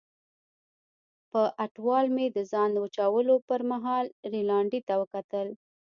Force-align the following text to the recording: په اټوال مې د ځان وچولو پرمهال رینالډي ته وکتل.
په 1.31 1.41
اټوال 1.65 2.05
مې 2.15 2.27
د 2.35 2.37
ځان 2.51 2.71
وچولو 2.77 3.33
پرمهال 3.47 4.05
رینالډي 4.33 4.79
ته 4.87 4.93
وکتل. 5.01 5.47